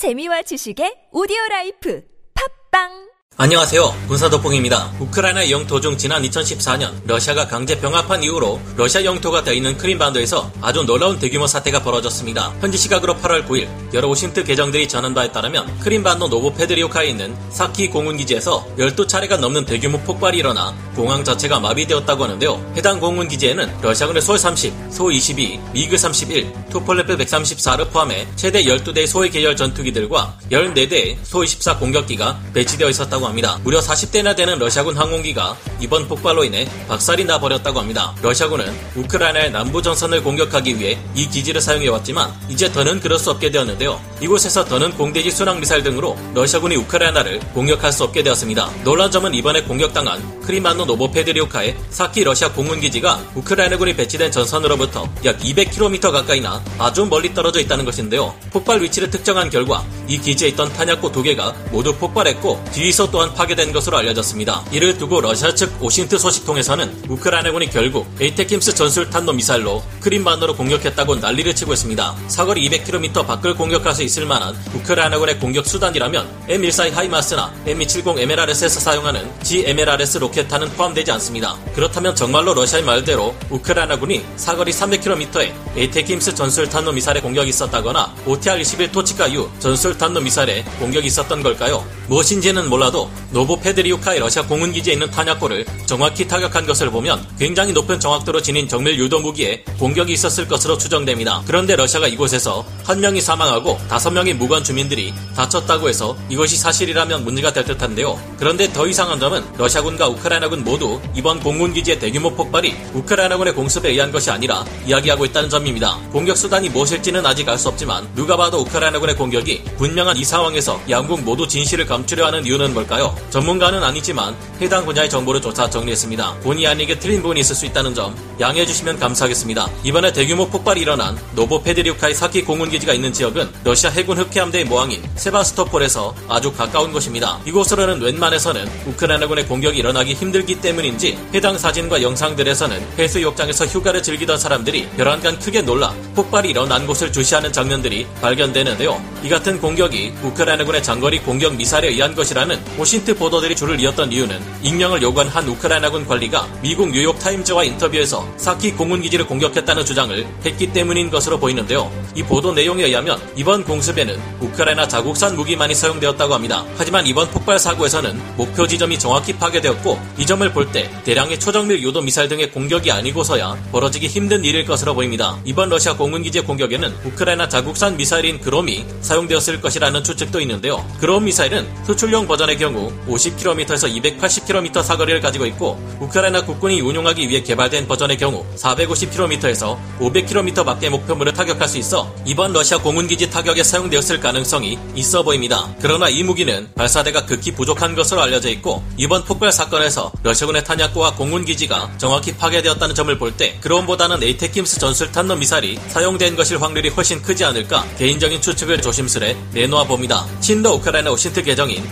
재미와 0.00 0.40
지식의 0.48 1.12
오디오 1.12 1.36
라이프. 1.50 2.00
팟빵 2.32 3.09
안녕하세요. 3.42 3.94
군사도봉입니다. 4.06 4.96
우크라이나 5.00 5.50
영토 5.50 5.80
중 5.80 5.96
지난 5.96 6.22
2014년 6.24 6.92
러시아가 7.06 7.48
강제 7.48 7.80
병합한 7.80 8.22
이후로 8.22 8.60
러시아 8.76 9.02
영토가 9.02 9.42
되어 9.42 9.54
있는 9.54 9.78
크림반도에서 9.78 10.52
아주 10.60 10.82
놀라운 10.82 11.18
대규모 11.18 11.46
사태가 11.46 11.82
벌어졌습니다. 11.82 12.52
현지 12.60 12.76
시각으로 12.76 13.14
8월 13.14 13.48
9일 13.48 13.94
여러 13.94 14.08
OSINT 14.08 14.44
계정들이 14.44 14.86
전한 14.86 15.14
바에 15.14 15.32
따르면 15.32 15.78
크림반도 15.78 16.28
노보페드리오카에 16.28 17.08
있는 17.08 17.34
사키 17.48 17.88
공군기지에서 17.88 18.76
12차례가 18.76 19.40
넘는 19.40 19.64
대규모 19.64 19.98
폭발이 20.00 20.36
일어나 20.36 20.74
공항 20.94 21.24
자체가 21.24 21.60
마비되었다고 21.60 22.24
하는데요. 22.24 22.72
해당 22.76 23.00
공군기지에는 23.00 23.80
러시아군의 23.80 24.20
소 24.20 24.36
30, 24.36 24.74
소 24.90 25.10
22, 25.10 25.58
미그 25.72 25.96
31, 25.96 26.52
투폴레프 26.68 27.16
134를 27.16 27.90
포함해 27.90 28.26
최대 28.36 28.62
12대의 28.64 29.06
소위 29.06 29.30
계열 29.30 29.56
전투기들과 29.56 30.36
14대의 30.52 31.16
소24 31.24 31.78
공격기가 31.78 32.38
배치되어 32.52 32.90
있었다고 32.90 33.24
합니다. 33.24 33.29
합니다. 33.30 33.58
무려 33.62 33.80
40대나 33.80 34.36
되는 34.36 34.58
러시아군 34.58 34.96
항공기가 34.96 35.56
이번 35.80 36.06
폭발로 36.06 36.44
인해 36.44 36.68
박살이 36.88 37.24
나버렸다고 37.24 37.80
합니다. 37.80 38.14
러시아군은 38.22 38.72
우크라이나의 38.96 39.50
남부 39.50 39.80
전선을 39.80 40.22
공격하기 40.22 40.78
위해 40.78 40.98
이 41.14 41.28
기지를 41.28 41.60
사용해왔지만 41.60 42.32
이제 42.48 42.70
더는 42.70 43.00
그럴 43.00 43.18
수 43.18 43.30
없게 43.30 43.50
되었는데요. 43.50 44.00
이곳에서 44.20 44.64
더는 44.64 44.92
공대지 44.96 45.30
순항 45.30 45.60
미사일 45.60 45.82
등으로 45.82 46.16
러시아군이 46.34 46.76
우크라이나를 46.76 47.40
공격할 47.54 47.92
수 47.92 48.04
없게 48.04 48.22
되었습니다. 48.22 48.70
놀라운 48.84 49.10
점은 49.10 49.34
이번에 49.34 49.62
공격당한 49.62 50.40
크림반도 50.42 50.84
노보페드리오카의 50.84 51.76
사키 51.90 52.24
러시아 52.24 52.52
공군기지가 52.52 53.20
우크라이나군이 53.36 53.94
배치된 53.96 54.32
전선으로부터 54.32 55.08
약 55.24 55.38
200km 55.38 56.12
가까이나 56.12 56.62
아주 56.78 57.06
멀리 57.06 57.32
떨어져 57.32 57.60
있다는 57.60 57.84
것인데요. 57.84 58.34
폭발 58.50 58.82
위치를 58.82 59.10
특정한 59.10 59.48
결과 59.48 59.84
이 60.08 60.18
기지에 60.18 60.48
있던 60.48 60.72
탄약고 60.72 61.12
두 61.12 61.22
개가 61.22 61.54
모두 61.70 61.94
폭발했고 61.94 62.62
뒤에서 62.72 63.09
또한 63.10 63.34
파괴된 63.34 63.72
것으로 63.72 63.96
알려졌습니다. 63.98 64.64
이를 64.72 64.98
두고 64.98 65.20
러시아 65.20 65.54
측 65.54 65.82
OSINT 65.82 66.18
소식통에서는 66.18 67.04
우크라이나군이 67.08 67.70
결국 67.70 68.06
ATACMS 68.20 68.74
전술 68.74 69.10
탄도 69.10 69.32
미사일로 69.32 69.82
크림반도로 70.00 70.56
공격했다고 70.56 71.16
난리를 71.16 71.54
치고 71.54 71.72
있습니다. 71.72 72.16
사거리 72.28 72.68
200km 72.68 73.26
밖을 73.26 73.54
공격할 73.54 73.94
수 73.94 74.02
있을 74.02 74.26
만한 74.26 74.56
우크라이나군의 74.74 75.38
공격 75.38 75.66
수단이라면 75.66 76.46
M142 76.48 76.92
HIMARS나 76.92 77.52
M270 77.66 78.18
MLRS에서 78.18 78.80
사용하는 78.80 79.30
GMLRS 79.42 80.18
로켓탄은 80.18 80.70
포함되지 80.72 81.10
않습니다. 81.12 81.56
그렇다면 81.74 82.14
정말로 82.14 82.54
러시아의 82.54 82.84
말대로 82.84 83.34
우크라이나군이 83.50 84.24
사거리 84.36 84.72
300km에 84.72 85.52
ATACMS 85.76 86.34
전술 86.34 86.68
탄도 86.68 86.92
미사일에 86.92 87.20
공격이 87.20 87.48
있었다거나 87.50 88.14
OTR-21 88.26 88.92
토치카 88.92 89.32
유 89.32 89.48
전술 89.58 89.96
탄도 89.96 90.20
미사일에 90.20 90.64
공격이 90.78 91.06
있었던 91.06 91.42
걸까요? 91.42 91.84
무엇인지는 92.08 92.68
몰라도 92.68 92.99
노보 93.30 93.60
페드리우카의 93.60 94.18
러시아 94.18 94.44
공군기지에 94.46 94.94
있는 94.94 95.10
탄약고를 95.10 95.64
정확히 95.86 96.26
타격한 96.26 96.66
것을 96.66 96.90
보면 96.90 97.24
굉장히 97.38 97.72
높은 97.72 98.00
정확도로 98.00 98.42
지닌 98.42 98.66
정밀 98.68 98.98
유도 98.98 99.20
무기에 99.20 99.62
공격이 99.78 100.12
있었을 100.12 100.48
것으로 100.48 100.76
추정됩니다. 100.76 101.42
그런데 101.46 101.76
러시아가 101.76 102.08
이곳에서 102.08 102.64
한 102.84 103.00
명이 103.00 103.20
사망하고 103.20 103.78
다섯 103.88 104.10
명의 104.10 104.34
무고한 104.34 104.64
주민들이 104.64 105.14
다쳤다고 105.36 105.88
해서 105.88 106.16
이것이 106.28 106.56
사실이라면 106.56 107.24
문제가 107.24 107.52
될 107.52 107.64
듯한데요. 107.64 108.18
그런데 108.38 108.72
더 108.72 108.88
이상한 108.88 109.20
점은 109.20 109.44
러시아군과 109.56 110.08
우크라이나군 110.08 110.64
모두 110.64 111.00
이번 111.14 111.38
공군기지의 111.40 112.00
대규모 112.00 112.34
폭발이 112.34 112.74
우크라이나군의 112.94 113.54
공습에 113.54 113.90
의한 113.90 114.10
것이 114.10 114.30
아니라 114.30 114.64
이야기하고 114.86 115.24
있다는 115.26 115.48
점입니다. 115.48 115.98
공격 116.10 116.36
수단이 116.36 116.68
무엇일지는 116.70 117.24
아직 117.24 117.48
알 117.48 117.60
수 117.60 117.68
없지만 117.68 118.08
누가 118.14 118.38
봐도 118.38 118.60
우크라이나군의 118.60 119.16
공격이 119.16 119.62
분명한 119.76 120.16
이 120.16 120.24
상황에서 120.24 120.80
양국 120.88 121.22
모두 121.22 121.46
진실을 121.46 121.84
감추려 121.84 122.24
하는 122.26 122.46
이유는 122.46 122.72
뭘까 122.72 122.89
요? 122.98 123.14
전문가는 123.30 123.82
아니지만 123.82 124.34
해당 124.60 124.84
분야의 124.84 125.08
정보를 125.08 125.40
조사 125.40 125.68
정리했습니다. 125.70 126.40
본의 126.42 126.66
아니게 126.66 126.98
틀린 126.98 127.22
부분이 127.22 127.40
있을 127.40 127.54
수 127.54 127.66
있다는 127.66 127.94
점 127.94 128.16
양해해 128.40 128.66
주시면 128.66 128.98
감사하겠습니다. 128.98 129.68
이번에 129.84 130.12
대규모 130.12 130.48
폭발이 130.48 130.80
일어난 130.80 131.16
노보페드리우카의 131.34 132.14
사키 132.14 132.44
공군기지가 132.44 132.92
있는 132.94 133.12
지역은 133.12 133.50
러시아 133.64 133.90
해군 133.90 134.18
흑해함대의 134.18 134.64
모항인 134.64 135.02
세바스토폴에서 135.16 136.14
아주 136.28 136.52
가까운 136.52 136.92
곳입니다. 136.92 137.38
이곳으로는 137.44 138.00
웬만해서는 138.02 138.68
우크라이나군의 138.86 139.46
공격이 139.46 139.78
일어나기 139.78 140.14
힘들기 140.14 140.60
때문인지 140.60 141.18
해당 141.34 141.58
사진과 141.58 142.02
영상들에서는 142.02 142.80
해수욕장에서 142.98 143.66
휴가를 143.66 144.02
즐기던 144.02 144.38
사람들이 144.38 144.88
열한간 144.98 145.38
크게 145.38 145.62
놀라 145.62 145.94
폭발이 146.14 146.50
일어난 146.50 146.86
곳을 146.86 147.12
주시하는 147.12 147.52
장면들이 147.52 148.06
발견되는데요. 148.20 149.00
이 149.22 149.28
같은 149.28 149.60
공격이 149.60 150.14
우크라이나군의 150.22 150.82
장거리 150.82 151.20
공격 151.20 151.54
미사일에 151.54 151.88
의한 151.88 152.14
것이라는 152.14 152.58
OSINT 152.80 153.16
보도들이 153.16 153.54
줄을 153.54 153.78
이었던 153.78 154.10
이유는 154.10 154.40
익명을 154.62 155.02
요구한 155.02 155.28
한 155.28 155.46
우크라이나군 155.46 156.06
관리가 156.06 156.48
미국 156.62 156.90
뉴욕 156.90 157.18
타임즈와 157.18 157.64
인터뷰에서 157.64 158.26
사키 158.38 158.72
공군기지를 158.72 159.26
공격했다는 159.26 159.84
주장을 159.84 160.26
했기 160.46 160.72
때문인 160.72 161.10
것으로 161.10 161.38
보이는데요. 161.38 161.92
이 162.14 162.22
보도 162.22 162.54
내용에 162.54 162.84
의하면 162.84 163.20
이번 163.36 163.64
공습에는 163.64 164.18
우크라이나 164.40 164.88
자국산 164.88 165.36
무기만이 165.36 165.74
사용되었다고 165.74 166.32
합니다. 166.32 166.64
하지만 166.78 167.06
이번 167.06 167.28
폭발 167.30 167.58
사고에서는 167.58 168.18
목표 168.38 168.66
지점이 168.66 168.98
정확히 168.98 169.34
파괴되었고 169.34 170.00
이 170.16 170.24
점을 170.24 170.50
볼 170.50 170.70
때 170.72 170.88
대량의 171.04 171.38
초정밀 171.38 171.82
요도 171.82 172.00
미사일 172.00 172.28
등의 172.28 172.50
공격이 172.50 172.90
아니고서야 172.92 173.58
벌어지기 173.72 174.06
힘든 174.06 174.42
일일 174.42 174.64
것으로 174.64 174.94
보입니다. 174.94 175.36
이번 175.44 175.68
러시아 175.68 175.96
공군기지의 175.96 176.44
공격에는 176.44 176.94
우크라이나 177.04 177.46
자국산 177.48 177.98
미사일인 177.98 178.40
그롬이 178.40 178.86
사용되었을 179.02 179.60
것이라는 179.60 180.02
추측도 180.02 180.40
있는데요. 180.40 180.82
그롬 181.00 181.24
미사일은 181.24 181.68
수출용 181.84 182.26
버전의 182.26 182.56
경우 182.56 182.69
50km에서 183.08 184.18
280km 184.18 184.82
사거리를 184.82 185.20
가지고 185.20 185.46
있고 185.46 185.78
우크라이나 186.00 186.44
국군이 186.44 186.80
운용하기 186.80 187.28
위해 187.28 187.42
개발된 187.42 187.88
버전의 187.88 188.18
경우 188.18 188.44
450km에서 188.56 189.76
500km 189.98 190.64
밖의 190.64 190.90
목표물을 190.90 191.32
타격할 191.32 191.68
수 191.68 191.78
있어 191.78 192.12
이번 192.24 192.52
러시아 192.52 192.78
공군기지 192.78 193.30
타격에 193.30 193.62
사용되었을 193.62 194.20
가능성이 194.20 194.78
있어 194.94 195.22
보입니다. 195.22 195.68
그러나 195.80 196.08
이 196.08 196.22
무기는 196.22 196.68
발사대가 196.74 197.26
극히 197.26 197.52
부족한 197.52 197.94
것으로 197.94 198.20
알려져 198.20 198.48
있고 198.50 198.82
이번 198.96 199.24
폭발 199.24 199.50
사건에서 199.50 200.12
러시아군의 200.22 200.64
탄약고와 200.64 201.14
공군기지가 201.14 201.92
정확히 201.98 202.34
파괴되었다는 202.36 202.94
점을 202.94 203.16
볼 203.18 203.30
때 203.40 203.56
드론보다는 203.60 204.22
ATACMS 204.22 204.80
전술 204.80 205.12
탄도 205.12 205.36
미사일이 205.36 205.78
사용된 205.88 206.36
것일 206.36 206.60
확률이 206.60 206.88
훨씬 206.88 207.22
크지 207.22 207.44
않을까 207.44 207.86
개인적인 207.96 208.40
추측을 208.40 208.82
조심스레 208.82 209.36
내놓아 209.52 209.84
봅니다. 209.84 210.26
친 210.40 210.74
우크라이나 210.74 211.10
OSINT 211.12 211.42
계정인 211.42 211.90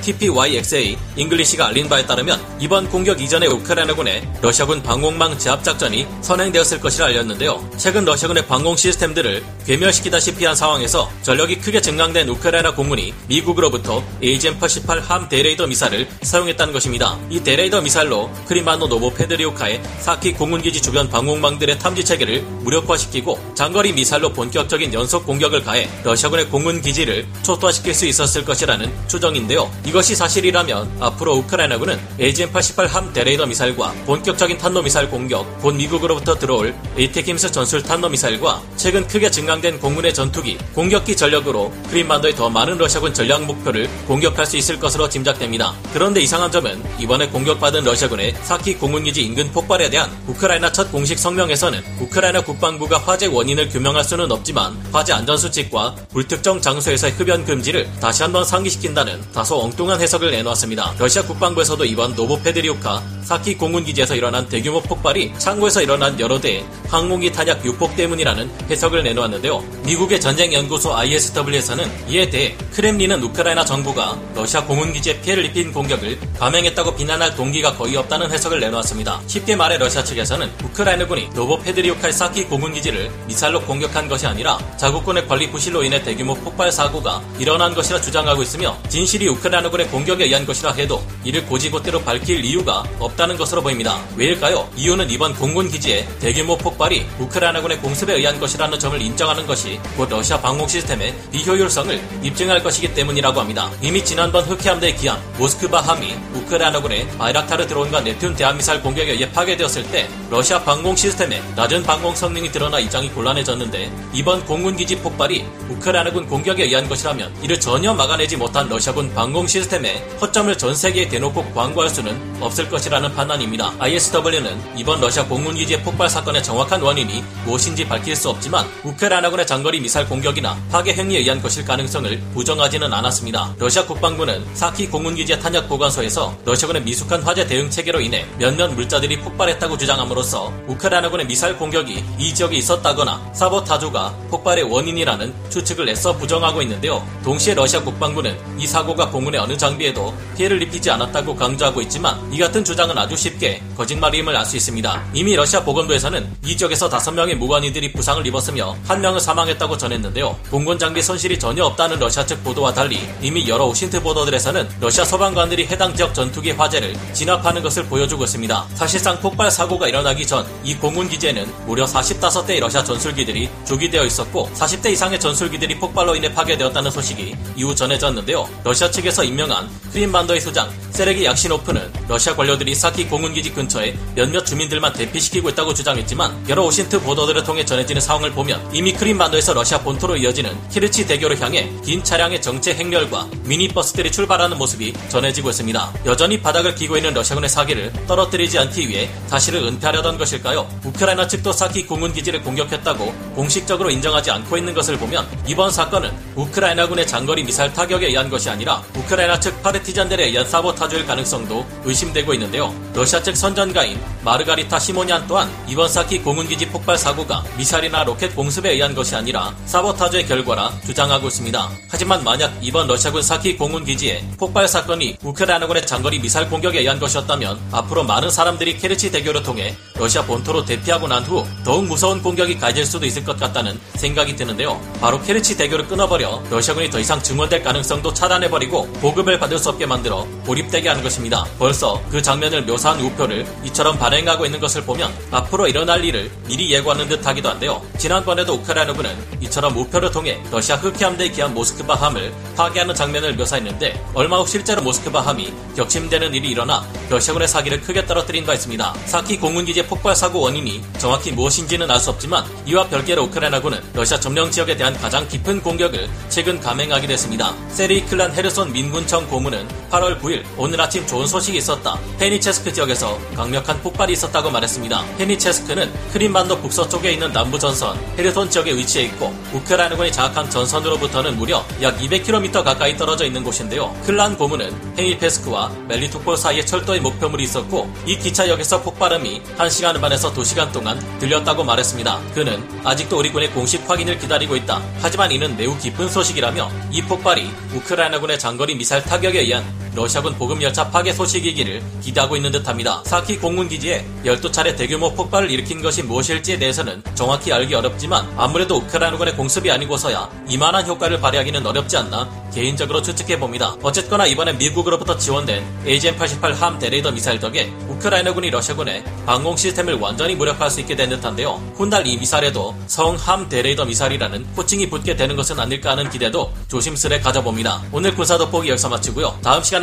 TPYXA 0.68 0.98
English가 1.16 1.68
알린 1.68 1.88
바에 1.88 2.06
따르면 2.06 2.40
이번 2.60 2.88
공격 2.88 3.20
이전에 3.20 3.46
우크라이나군의 3.46 4.28
러시아군 4.42 4.82
방공망 4.82 5.38
제압 5.38 5.64
작전이 5.64 6.06
선행되었을 6.20 6.80
것이라 6.80 7.06
알렸는데요. 7.06 7.68
최근 7.76 8.04
러시아군의 8.04 8.46
방공 8.46 8.76
시스템들을 8.76 9.42
괴멸시키다시피 9.66 10.44
한 10.44 10.54
상황에서 10.54 11.10
전력이 11.22 11.58
크게 11.60 11.80
증강된 11.80 12.28
우크라이나 12.28 12.74
공군이 12.74 13.14
미국으로부터 13.26 14.04
AGM-88 14.22 15.00
HARM 15.00 15.28
대레이더 15.28 15.66
미사일을 15.66 16.08
사용했다는 16.22 16.72
것입니다. 16.72 17.18
이 17.30 17.40
대레이더 17.40 17.80
미사일로 17.80 18.30
크림반도 18.46 18.86
노보 18.86 19.14
페드리오카의 19.14 19.82
사키 20.00 20.34
공군기지 20.34 20.82
주변 20.82 21.08
방공망들의 21.08 21.78
탐지 21.78 22.04
체계를 22.04 22.42
무력화시키고 22.42 23.54
장거리 23.54 23.92
미사일로 23.92 24.32
본격적인 24.32 24.92
연속 24.92 25.26
공격을 25.26 25.64
가해 25.64 25.88
러시아군의 26.04 26.48
공군기지를 26.48 27.26
초토화시킬 27.42 27.94
수 27.94 28.06
있었을 28.06 28.44
것이라는 28.44 29.08
추정인데요. 29.08 29.70
이것이 29.84 30.14
사실이라 30.14 30.57
면 30.62 30.90
앞으로 31.00 31.36
우크라이나군은 31.36 31.98
AGM-88 32.18 32.88
HARM 32.88 33.12
대레이더 33.12 33.46
미사일과 33.46 33.92
본격적인 34.06 34.58
탄도미사일 34.58 35.08
공격, 35.08 35.60
본 35.60 35.76
미국으로부터 35.76 36.34
들어올 36.34 36.74
ATACMS 36.96 37.52
전술 37.52 37.82
탄도미사일과 37.82 38.62
최근 38.76 39.06
크게 39.06 39.30
증강된 39.30 39.80
공군의 39.80 40.12
전투기, 40.12 40.58
공격기 40.74 41.16
전력으로 41.16 41.72
크림반도의 41.90 42.34
더 42.34 42.50
많은 42.50 42.76
러시아군 42.78 43.14
전략 43.14 43.44
목표를 43.44 43.88
공격할 44.06 44.46
수 44.46 44.56
있을 44.56 44.78
것으로 44.78 45.08
짐작됩니다. 45.08 45.74
그런데 45.92 46.20
이상한 46.20 46.50
점은 46.50 46.82
이번에 46.98 47.28
공격받은 47.28 47.84
러시아군의 47.84 48.34
사키 48.42 48.74
공군기지 48.74 49.22
인근 49.22 49.50
폭발에 49.52 49.90
대한 49.90 50.10
우크라이나 50.26 50.72
첫 50.72 50.90
공식 50.90 51.18
성명에서는 51.18 51.82
우크라이나 52.00 52.42
국방부가 52.42 52.98
화재 52.98 53.26
원인을 53.26 53.68
규명할 53.68 54.04
수는 54.04 54.30
없지만 54.32 54.76
화재 54.92 55.12
안전수칙과 55.12 55.94
불특정 56.10 56.60
장소에서의 56.60 57.12
흡연 57.14 57.44
금지를 57.44 57.88
다시 58.00 58.22
한번 58.22 58.44
상기시킨다는 58.44 59.20
다소 59.32 59.60
엉뚱한 59.60 60.00
해석을 60.00 60.30
내놓 60.30 60.47
내놓았습니다. 60.48 60.94
러시아 60.98 61.22
국방부에서도 61.22 61.84
이번 61.84 62.14
노보페드리오카 62.14 63.02
사키 63.22 63.56
공군기지에서 63.58 64.14
일어난 64.14 64.48
대규모 64.48 64.80
폭발이 64.80 65.34
창고에서 65.38 65.82
일어난 65.82 66.18
여러 66.18 66.40
대의 66.40 66.64
항공기 66.88 67.30
탄약 67.30 67.64
유폭 67.64 67.94
때문이라는 67.96 68.50
해석을 68.70 69.02
내놓았는데요. 69.02 69.62
미국의 69.84 70.20
전쟁연구소 70.20 70.94
ISW에서는 70.94 72.08
이에 72.08 72.30
대해 72.30 72.56
크렘린은 72.72 73.22
우크라이나 73.22 73.64
정부가 73.64 74.18
러시아 74.34 74.64
공군기지에 74.64 75.20
피해를 75.20 75.44
입힌 75.46 75.72
공격을 75.72 76.18
감행했다고 76.38 76.96
비난할 76.96 77.34
동기가 77.34 77.74
거의 77.74 77.96
없다는 77.96 78.30
해석을 78.30 78.60
내놓았습니다. 78.60 79.20
쉽게 79.26 79.56
말해 79.56 79.76
러시아 79.76 80.02
측에서는 80.02 80.50
우크라이나군이 80.64 81.30
노보페드리오카의 81.34 82.12
사키 82.12 82.44
공군기지를 82.44 83.10
미사일로 83.26 83.60
공격한 83.62 84.08
것이 84.08 84.26
아니라 84.26 84.58
자국군의 84.78 85.28
관리 85.28 85.50
부실로 85.50 85.84
인해 85.84 86.02
대규모 86.02 86.34
폭발 86.34 86.72
사고가 86.72 87.22
일어난 87.38 87.74
것이라 87.74 88.00
주장하고 88.00 88.42
있으며 88.42 88.78
진실이 88.88 89.28
우크라이나군의 89.28 89.88
공격에 89.88 90.27
의한 90.28 90.46
것이라 90.46 90.72
해도 90.72 91.02
이를 91.24 91.44
곧이곧대로 91.46 92.02
밝힐 92.02 92.44
이유가 92.44 92.84
없다는 92.98 93.36
것으로 93.36 93.62
보입니다. 93.62 94.00
왜일까요? 94.16 94.68
이유는 94.76 95.10
이번 95.10 95.34
공군 95.34 95.70
기지의 95.70 96.06
대규모 96.20 96.56
폭발이 96.56 97.06
우크라이나군의 97.18 97.78
공습에 97.78 98.14
의한 98.14 98.38
것이라는 98.38 98.78
점을 98.78 99.00
인정하는 99.00 99.46
것이 99.46 99.80
곧 99.96 100.08
러시아 100.08 100.40
방공 100.40 100.68
시스템의 100.68 101.14
비효율성을 101.32 102.00
입증할 102.22 102.62
것이기 102.62 102.94
때문이라고 102.94 103.40
합니다. 103.40 103.70
이미 103.82 104.04
지난번 104.04 104.44
흑해함대의 104.44 104.96
기함 104.96 105.18
모스크바 105.38 105.80
함이 105.80 106.14
우크라이나군의 106.34 107.08
바이락타르 107.18 107.66
드론과 107.66 108.02
Neptune 108.02 108.36
대함미사일 108.36 108.82
공격에 108.82 109.12
의해 109.12 109.30
파괴되었을 109.32 109.90
때 109.90 110.08
러시아 110.30 110.62
방공 110.62 110.94
시스템의 110.94 111.42
낮은 111.56 111.82
방공 111.82 112.14
성능이 112.14 112.52
드러나 112.52 112.78
입장이 112.78 113.08
곤란해졌는데 113.10 113.90
이번 114.12 114.44
공군 114.44 114.76
기지 114.76 114.96
폭발이 114.98 115.44
우크라이나군 115.70 116.26
공격에 116.26 116.64
의한 116.64 116.88
것이라면 116.88 117.34
이를 117.42 117.58
전혀 117.58 117.94
막아내지 117.94 118.36
못한 118.36 118.68
러시아군 118.68 119.12
방공 119.14 119.46
시스템의 119.46 120.04
허점을 120.20 120.58
전 120.58 120.74
세계에 120.74 121.08
대놓고 121.08 121.52
광고할 121.52 121.88
수는 121.88 122.38
없을 122.40 122.68
것이라는 122.68 123.14
판단입니다. 123.14 123.72
ISW는 123.78 124.76
이번 124.76 125.00
러시아 125.00 125.24
공군기지의 125.26 125.82
폭발 125.82 126.08
사건의 126.08 126.42
정확한 126.42 126.82
원인이 126.82 127.22
무엇인지 127.44 127.86
밝힐 127.86 128.16
수 128.16 128.28
없지만 128.28 128.66
우크라이나군의 128.82 129.46
장거리 129.46 129.80
미사일 129.80 130.08
공격이나 130.08 130.56
파괴 130.70 130.92
행위에 130.92 131.18
의한 131.18 131.40
것일 131.40 131.64
가능성을 131.64 132.20
부정하지는 132.34 132.92
않았습니다. 132.92 133.54
러시아 133.58 133.86
국방부는 133.86 134.44
사키 134.54 134.88
공군기지의 134.88 135.40
탄약 135.40 135.68
보관소에서 135.68 136.36
러시아군의 136.44 136.82
미숙한 136.82 137.22
화재 137.22 137.46
대응 137.46 137.70
체계로 137.70 138.00
인해 138.00 138.26
몇몇 138.38 138.72
물자들이 138.74 139.20
폭발했다고 139.20 139.78
주장함으로써 139.78 140.52
우크라이나군의 140.66 141.26
미사일 141.26 141.56
공격이 141.56 142.04
이 142.18 142.34
지역에 142.34 142.56
있었다거나 142.56 143.32
사보타주가 143.34 144.14
폭발의 144.30 144.64
원인이라는 144.64 145.50
추측을 145.50 145.88
애써 145.90 146.16
부정하고 146.16 146.62
있는데요. 146.62 147.06
동시에 147.22 147.54
러시아 147.54 147.82
국방부는 147.82 148.36
이 148.58 148.66
사고가 148.66 149.10
공군의 149.10 149.40
어느 149.40 149.56
장비에도 149.56 150.07
피해를 150.36 150.60
입히지 150.62 150.90
않았다고 150.90 151.34
강조하고 151.36 151.80
있지만 151.82 152.18
이 152.32 152.38
같은 152.38 152.64
주장은 152.64 152.96
아주 152.98 153.16
쉽게 153.16 153.62
거짓말임을 153.76 154.36
알 154.36 154.44
수 154.48 154.56
있습니다. 154.56 155.04
이미 155.12 155.36
러시아 155.36 155.62
보건부에서는 155.62 156.36
이 156.46 156.56
지역에서 156.56 156.88
5명의 156.88 157.34
무관인들이 157.34 157.92
부상을 157.92 158.26
입었으며 158.26 158.74
한 158.86 159.00
명은 159.02 159.20
사망했다고 159.20 159.76
전했는데요. 159.76 160.38
공군 160.50 160.78
장비 160.78 161.02
손실이 161.02 161.38
전혀 161.38 161.64
없다는 161.64 161.98
러시아 161.98 162.24
측 162.24 162.42
보도와 162.42 162.72
달리 162.72 162.98
이미 163.20 163.46
여러 163.46 163.66
오신트 163.66 164.02
보도들에서는 164.02 164.68
러시아 164.80 165.04
소방관들이 165.04 165.66
해당 165.66 165.94
지역 165.94 166.14
전투기 166.14 166.52
화재를 166.52 166.94
진압하는 167.12 167.62
것을 167.62 167.84
보여주고 167.84 168.24
있습니다. 168.24 168.66
사실상 168.74 169.20
폭발 169.20 169.50
사고가 169.50 169.88
일어나기 169.88 170.26
전 170.26 170.46
이 170.64 170.74
공군 170.74 171.08
기지에는 171.08 171.46
무려 171.66 171.84
45대의 171.84 172.60
러시아 172.60 172.82
전술기들이 172.82 173.48
조기되어 173.66 174.04
있었고 174.04 174.48
40대 174.54 174.90
이상의 174.92 175.20
전술기들이 175.20 175.78
폭발로 175.78 176.16
인해 176.16 176.32
파괴되었다는 176.32 176.90
소식이 176.90 177.36
이후 177.56 177.74
전해졌는데요. 177.74 178.48
러시아 178.64 178.90
측에서 178.90 179.24
임명한 179.24 179.68
크림반도의 179.98 180.40
수장 180.40 180.70
세르게이 180.90 181.24
악쇼노프는 181.24 181.92
러시아 182.08 182.34
관료들이 182.34 182.74
사키 182.74 183.06
공군기지 183.06 183.52
근처에 183.52 183.96
몇몇 184.14 184.44
주민들만 184.44 184.92
대피시키고 184.92 185.50
있다고 185.50 185.74
주장했지만 185.74 186.46
여러 186.48 186.64
OSINT 186.64 187.02
보도들을 187.02 187.44
통해 187.44 187.64
전해지는 187.64 188.00
상황을 188.00 188.32
보면 188.32 188.68
이미 188.72 188.92
크림반도에서 188.92 189.54
러시아 189.54 189.78
본토로 189.80 190.16
이어지는 190.16 190.56
케르치 190.70 191.06
대교를 191.06 191.40
향해 191.40 191.70
긴 191.84 192.02
차량의 192.02 192.42
정체 192.42 192.74
행렬과 192.74 193.28
미니버스들이 193.44 194.10
출발하는 194.10 194.58
모습이 194.58 194.92
전해지고 195.08 195.50
있습니다. 195.50 195.92
여전히 196.06 196.40
바닥을 196.40 196.74
기고 196.74 196.96
있는 196.96 197.14
러시아군의 197.14 197.48
사기를 197.48 197.92
떨어뜨리지 198.06 198.58
않기 198.58 198.88
위해 198.88 199.08
사실을 199.28 199.62
은폐하려던 199.64 200.18
것일까요? 200.18 200.68
우크라이나 200.84 201.28
측도 201.28 201.52
사키 201.52 201.86
공군기지를 201.86 202.42
공격했다고 202.42 203.34
공식적으로 203.34 203.90
인정하지 203.90 204.30
않고 204.30 204.56
있는 204.56 204.74
것을 204.74 204.96
보면 204.96 205.28
이번 205.46 205.70
사건은 205.70 206.10
우크라이나군의 206.34 207.06
장거리 207.06 207.44
미사일 207.44 207.72
타격에 207.72 208.06
의한 208.06 208.28
것이 208.28 208.50
아니라 208.50 208.82
우크라이나 208.96 209.38
측 209.38 209.62
파르티 209.62 209.87
잔들에 209.94 210.26
의한 210.26 210.46
사보타주일 210.48 211.06
가능성도 211.06 211.64
의심되고 211.84 212.34
있는데요. 212.34 212.74
러시아 212.94 213.22
측 213.22 213.36
선전가인 213.36 214.00
마르가리타 214.24 214.78
시모니안 214.78 215.26
또한 215.28 215.48
이번 215.68 215.88
사키 215.88 216.18
공군기지 216.20 216.68
폭발 216.68 216.98
사고가 216.98 217.44
미사일이나 217.56 218.04
로켓 218.04 218.34
공습에 218.34 218.72
의한 218.72 218.94
것이 218.94 219.14
아니라 219.14 219.54
사보타주의 219.66 220.26
결과라 220.26 220.72
주장하고 220.84 221.28
있습니다. 221.28 221.70
하지만 221.88 222.24
만약 222.24 222.52
이번 222.60 222.86
러시아군 222.86 223.22
사키 223.22 223.56
공군기지의 223.56 224.24
폭발 224.38 224.66
사건이 224.66 225.18
우크라이나군의 225.22 225.86
장거리 225.86 226.18
미사일 226.18 226.48
공격에 226.48 226.80
의한 226.80 226.98
것이었다면 226.98 227.58
앞으로 227.72 228.04
많은 228.04 228.30
사람들이 228.30 228.78
케르치 228.78 229.10
대교를 229.10 229.42
통해 229.42 229.76
러시아 229.94 230.22
본토로 230.24 230.64
대피하고 230.64 231.06
난 231.06 231.18
후 231.28 231.44
더욱 231.64 231.84
무서운 231.84 232.22
공격이 232.22 232.58
가해질 232.58 232.86
수도 232.86 233.04
있을 233.04 233.24
것 233.24 233.38
같다는 233.38 233.78
생각이 233.96 234.34
드는데요. 234.36 234.80
바로 235.00 235.20
케르치 235.20 235.56
대교를 235.56 235.86
끊어버려 235.88 236.42
러시아군이 236.50 236.88
더 236.90 236.98
이상 236.98 237.20
증원될 237.22 237.62
가능성도 237.62 238.14
차단해버리고 238.14 238.86
보급을 238.94 239.38
받을 239.38 239.58
수 239.58 239.68
없게 239.68 239.77
만들어 239.86 240.26
고립되게 240.46 240.88
하는 240.88 241.02
것입니다. 241.02 241.44
벌써 241.58 242.02
그 242.10 242.20
장면을 242.22 242.62
묘사한 242.62 243.00
우표를 243.00 243.46
이처럼 243.64 243.98
발행하고 243.98 244.46
있는 244.46 244.58
것을 244.60 244.82
보면 244.82 245.12
앞으로 245.30 245.68
일어날 245.68 246.04
일을 246.04 246.30
미리 246.46 246.70
예고하는 246.72 247.08
듯 247.08 247.26
하기도 247.26 247.48
한데요. 247.48 247.82
지난번에도 247.98 248.54
우크라이나군은 248.54 249.10
이처럼 249.42 249.76
우표를 249.76 250.10
통해 250.10 250.40
러시아 250.50 250.76
흑해함대의 250.76 251.28
기함 251.30 251.54
모스크바 251.54 251.94
함을 251.94 252.32
파괴하는 252.56 252.94
장면을 252.94 253.34
묘사했는데 253.34 254.02
얼마 254.14 254.38
후 254.38 254.46
실제로 254.46 254.82
모스크바 254.82 255.20
함이 255.20 255.52
격침되는 255.76 256.34
일이 256.34 256.50
일어나 256.50 256.84
러시아군의 257.10 257.46
사기를 257.46 257.80
크게 257.82 258.06
떨어뜨린 258.06 258.44
바 258.46 258.54
있습니다. 258.54 258.94
사키 259.06 259.38
공군기지의 259.38 259.86
폭발 259.86 260.16
사고 260.16 260.40
원인이 260.40 260.82
정확히 260.98 261.32
무엇인지는 261.32 261.90
알 261.90 261.98
수 261.98 262.10
없지만 262.10 262.44
이와 262.64 262.86
별개로 262.88 263.24
우크라이나군은 263.24 263.80
러시아 263.92 264.18
점령 264.20 264.50
지역에 264.50 264.76
대한 264.76 264.96
가장 264.98 265.26
깊은 265.26 265.62
공격을 265.62 266.08
최근 266.28 266.60
감행하게 266.60 267.08
됐습니다. 267.08 267.52
세르히 267.70 268.06
클란 268.06 268.32
헤르손 268.32 268.72
민군청 268.72 269.28
고문은 269.28 269.67
8월 269.90 270.20
9일 270.20 270.44
오늘 270.56 270.80
아침 270.80 271.06
좋은 271.06 271.26
소식이 271.26 271.58
있었다. 271.58 271.98
헤니체스크 272.18 272.72
지역에서 272.72 273.18
강력한 273.34 273.80
폭발이 273.82 274.12
있었다고 274.12 274.50
말했습니다. 274.50 275.04
헤니체스크는 275.16 275.92
크림반도 276.12 276.58
북서쪽에 276.60 277.12
있는 277.12 277.32
남부 277.32 277.58
전선 277.58 277.98
헤르손 278.18 278.50
지역에 278.50 278.74
위치해 278.74 279.04
있고 279.06 279.34
우크라이나군이 279.52 280.12
장악한 280.12 280.50
전선으로부터는 280.50 281.36
무려 281.36 281.64
약 281.82 281.96
200km 281.98 282.64
가까이 282.64 282.96
떨어져 282.96 283.24
있는 283.24 283.42
곳인데요. 283.42 283.94
클란 284.04 284.36
고문은 284.36 284.96
헤니체스크와 284.98 285.70
멜리토폴 285.88 286.36
사이에 286.36 286.64
철도의 286.64 287.00
목표물이 287.00 287.44
있었고 287.44 287.90
이 288.06 288.18
기차역에서 288.18 288.82
폭발음이 288.82 289.42
1시간 289.56 290.00
반에서 290.00 290.32
2시간 290.32 290.72
동안 290.72 290.98
들렸다고 291.18 291.64
말했습니다. 291.64 292.20
그는 292.34 292.62
아직도 292.84 293.18
우리 293.18 293.32
군의 293.32 293.50
공식 293.50 293.88
확인을 293.88 294.18
기다리고 294.18 294.56
있다. 294.56 294.82
하지만 295.00 295.32
이는 295.32 295.56
매우 295.56 295.76
기쁜 295.78 296.08
소식이라며 296.08 296.70
이 296.90 297.02
폭발이 297.02 297.50
우크라이나군의 297.74 298.38
장거리 298.38 298.74
미사일 298.74 299.02
타격에 299.02 299.40
의한 299.40 299.57
again. 299.58 299.87
러시아군 299.98 300.34
보급열차 300.36 300.88
파괴 300.90 301.12
소식이기를 301.12 301.82
기대하고 302.00 302.36
있는 302.36 302.52
듯합니다. 302.52 303.02
사키 303.04 303.38
공군기지에 303.38 304.06
12차례 304.24 304.76
대규모 304.76 305.12
폭발을 305.12 305.50
일으킨 305.50 305.82
것이 305.82 306.04
무엇일지에 306.04 306.56
대해서는 306.56 307.02
정확히 307.16 307.52
알기 307.52 307.74
어렵지만 307.74 308.32
아무래도 308.36 308.76
우크라이나군의 308.76 309.34
공습이 309.34 309.68
아니고서야 309.70 310.30
이만한 310.48 310.86
효과를 310.86 311.20
발휘하기는 311.20 311.66
어렵지 311.66 311.96
않나 311.96 312.28
개인적으로 312.54 313.02
추측해 313.02 313.38
봅니다. 313.38 313.74
어쨌거나 313.82 314.26
이번엔 314.26 314.58
미국으로부터 314.58 315.16
지원된 315.16 315.64
AGM-88 315.84 316.54
함 316.54 316.78
대레이더 316.78 317.10
미사일 317.10 317.40
덕에 317.40 317.72
우크라이나군이 317.88 318.50
러시아군의 318.50 319.04
방공 319.26 319.56
시스템을 319.56 319.94
완전히 319.94 320.36
무력화할 320.36 320.70
수 320.70 320.80
있게 320.80 320.94
된 320.94 321.10
듯한데요. 321.10 321.60
훗날 321.74 322.06
이 322.06 322.16
미사일에도 322.16 322.74
성함 322.86 323.48
대레이더 323.48 323.84
미사일이라는 323.84 324.46
호칭이 324.56 324.88
붙게 324.88 325.16
되는 325.16 325.34
것은 325.34 325.58
아닐까 325.58 325.90
하는 325.90 326.08
기대도 326.08 326.52
조심스레 326.68 327.20
가져봅니다. 327.20 327.82
오늘 327.90 328.14
군사 328.14 328.38
돋보기 328.38 328.68
여기서 328.70 328.88
마치고요. 328.88 329.38
다음 329.42 329.62